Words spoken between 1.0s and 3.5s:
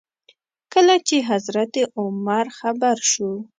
چې حضرت عمر خبر شو.